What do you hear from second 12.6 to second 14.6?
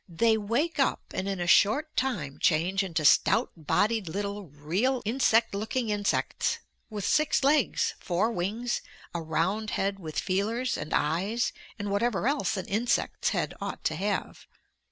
insect's head ought to have.